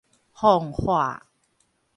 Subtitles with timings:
[0.33, 1.27] 奉化